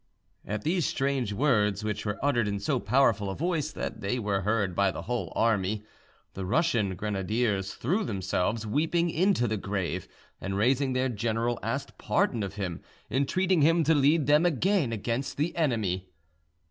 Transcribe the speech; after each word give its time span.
At 0.47 0.63
these 0.63 0.87
strange 0.87 1.31
words, 1.31 1.83
which 1.83 2.07
were 2.07 2.17
uttered 2.25 2.47
in 2.47 2.59
so 2.59 2.79
powerful 2.79 3.29
a 3.29 3.35
voice 3.35 3.71
that 3.71 4.01
they 4.01 4.17
were 4.17 4.41
heard 4.41 4.75
by 4.75 4.89
the 4.89 5.03
whole 5.03 5.31
army, 5.35 5.83
the 6.33 6.43
Russian 6.43 6.95
grenadiers 6.95 7.75
threw 7.75 8.03
themselves 8.03 8.65
weeping 8.65 9.11
into 9.11 9.47
the 9.47 9.57
grave, 9.57 10.07
and, 10.41 10.57
raising 10.57 10.93
their 10.93 11.07
general, 11.09 11.59
asked 11.61 11.99
pardon 11.99 12.41
of 12.41 12.55
him, 12.55 12.81
entreating 13.11 13.61
him 13.61 13.83
to 13.83 13.93
lead 13.93 14.25
them 14.25 14.43
again 14.43 14.91
against 14.91 15.37
the 15.37 15.55
enemy. 15.55 16.09